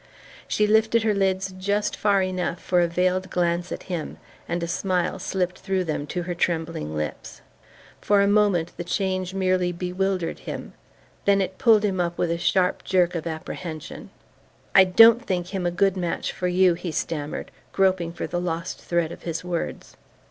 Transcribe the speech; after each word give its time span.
She 0.47 0.65
lifted 0.65 1.03
her 1.03 1.13
lids 1.13 1.51
just 1.55 1.95
far 1.95 2.23
enough 2.23 2.59
for 2.59 2.81
a 2.81 2.87
veiled 2.87 3.29
glance 3.29 3.71
at 3.71 3.83
him, 3.83 4.17
and 4.49 4.63
a 4.63 4.67
smile 4.67 5.19
slipped 5.19 5.59
through 5.59 5.83
them 5.83 6.07
to 6.07 6.23
her 6.23 6.33
trembling 6.33 6.97
lips. 6.97 7.41
For 8.01 8.23
a 8.23 8.27
moment 8.27 8.71
the 8.77 8.83
change 8.83 9.35
merely 9.35 9.71
bewildered 9.71 10.39
him; 10.39 10.73
then 11.25 11.39
it 11.39 11.59
pulled 11.59 11.85
him 11.85 11.99
up 11.99 12.17
with 12.17 12.31
a 12.31 12.39
sharp 12.39 12.83
jerk 12.83 13.13
of 13.13 13.27
apprehension. 13.27 14.09
"I 14.73 14.85
don't 14.85 15.23
think 15.23 15.49
him 15.49 15.67
a 15.67 15.69
good 15.69 15.95
match 15.95 16.31
for 16.31 16.47
you," 16.47 16.73
he 16.73 16.91
stammered, 16.91 17.51
groping 17.71 18.11
for 18.11 18.25
the 18.25 18.41
lost 18.41 18.81
thread 18.81 19.11
of 19.11 19.21
his 19.21 19.43
words. 19.43 19.97